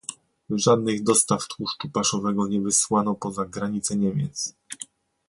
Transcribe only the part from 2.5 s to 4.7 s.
wysłano poza granice Niemiec